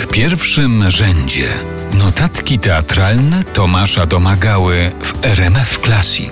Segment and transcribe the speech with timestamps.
[0.00, 1.48] W pierwszym rzędzie
[1.98, 6.30] notatki teatralne Tomasza Domagały w RMF Classic.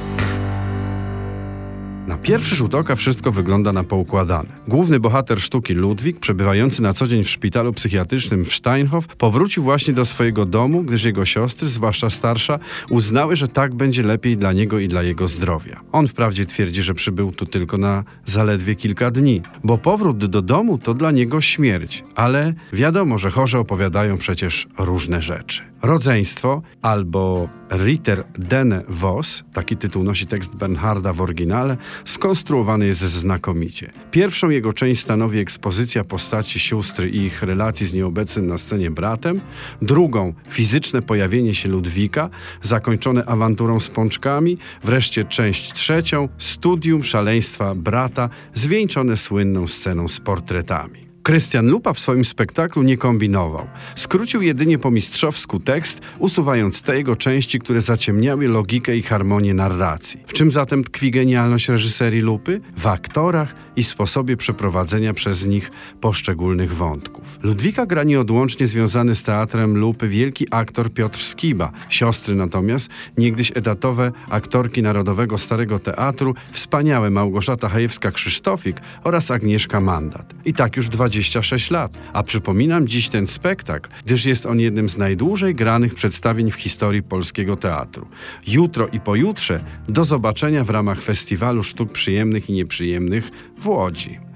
[2.22, 4.48] Pierwszy rzut oka wszystko wygląda na poukładane.
[4.68, 9.94] Główny bohater sztuki Ludwik, przebywający na co dzień w szpitalu psychiatrycznym w Steinhof, powrócił właśnie
[9.94, 12.58] do swojego domu, gdyż jego siostry, zwłaszcza starsza,
[12.90, 15.80] uznały, że tak będzie lepiej dla niego i dla jego zdrowia.
[15.92, 20.78] On wprawdzie twierdzi, że przybył tu tylko na zaledwie kilka dni, bo powrót do domu
[20.78, 25.62] to dla niego śmierć, ale wiadomo, że chorzy opowiadają przecież różne rzeczy.
[25.82, 33.92] Rodzeństwo albo Ritter den Vos, taki tytuł nosi tekst Bernharda w oryginale, skonstruowany jest znakomicie.
[34.10, 39.40] Pierwszą jego część stanowi ekspozycja postaci sióstry i ich relacji z nieobecnym na scenie bratem,
[39.82, 42.30] drugą fizyczne pojawienie się Ludwika,
[42.62, 51.07] zakończone awanturą z pączkami, wreszcie część trzecią studium szaleństwa brata, zwieńczone słynną sceną z portretami.
[51.28, 53.66] Krystian Lupa w swoim spektaklu nie kombinował.
[53.94, 60.20] Skrócił jedynie po mistrzowsku tekst, usuwając te jego części, które zaciemniały logikę i harmonię narracji.
[60.26, 62.60] W czym zatem tkwi genialność reżyserii Lupy?
[62.76, 65.70] W aktorach i sposobie przeprowadzenia przez nich
[66.00, 67.38] poszczególnych wątków.
[67.42, 71.72] Ludwika gra nieodłącznie związany z teatrem Lupy wielki aktor Piotr Skiba.
[71.88, 80.34] Siostry natomiast, niegdyś etatowe aktorki Narodowego Starego Teatru, wspaniałe Małgorzata Hajewska-Krzysztofik oraz Agnieszka Mandat.
[80.44, 84.88] I tak już 20 26 lat, a przypominam dziś ten spektakl, gdyż jest on jednym
[84.88, 88.06] z najdłużej granych przedstawień w historii polskiego teatru.
[88.46, 94.27] Jutro i pojutrze do zobaczenia w ramach Festiwalu Sztuk Przyjemnych i Nieprzyjemnych w Łodzi.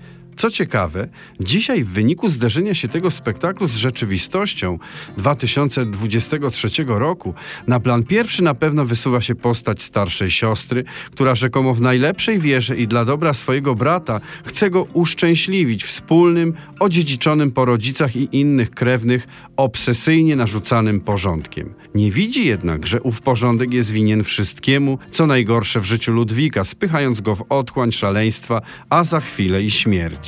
[0.43, 1.09] Co ciekawe,
[1.41, 4.79] dzisiaj w wyniku zderzenia się tego spektaklu z rzeczywistością
[5.17, 7.35] 2023 roku,
[7.67, 12.77] na plan pierwszy na pewno wysuwa się postać starszej siostry, która rzekomo w najlepszej wierze
[12.77, 19.27] i dla dobra swojego brata chce go uszczęśliwić wspólnym, odziedziczonym po rodzicach i innych krewnych,
[19.57, 21.75] obsesyjnie narzucanym porządkiem.
[21.95, 27.21] Nie widzi jednak, że ów porządek jest winien wszystkiemu, co najgorsze w życiu Ludwika, spychając
[27.21, 29.71] go w otchłań szaleństwa, a za chwilę i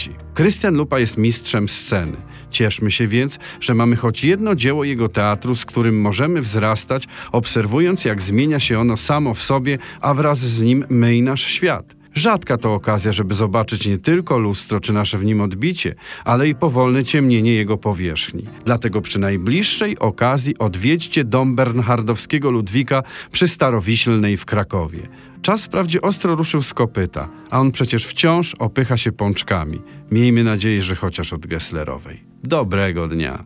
[0.05, 0.25] śmierci.
[0.35, 2.17] Krystian Lupa jest mistrzem sceny.
[2.51, 8.05] Cieszmy się więc, że mamy choć jedno dzieło jego teatru, z którym możemy wzrastać, obserwując
[8.05, 12.04] jak zmienia się ono samo w sobie, a wraz z nim my i nasz świat.
[12.15, 15.95] Rzadka to okazja, żeby zobaczyć nie tylko lustro czy nasze w nim odbicie,
[16.25, 18.45] ale i powolne ciemnienie jego powierzchni.
[18.65, 23.03] Dlatego przy najbliższej okazji odwiedźcie dom Bernhardowskiego Ludwika
[23.33, 25.01] przy Starowiślnej w Krakowie.
[25.43, 29.83] Czas wprawdzie ostro ruszył z kopyta, a on przecież wciąż opycha się pączkami.
[30.11, 32.25] Miejmy nadzieję, że chociaż od Gesslerowej.
[32.43, 33.45] Dobrego dnia.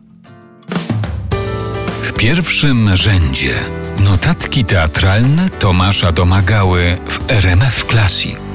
[2.01, 3.53] W pierwszym rzędzie
[4.03, 8.48] notatki teatralne Tomasza Domagały w RMF Classic.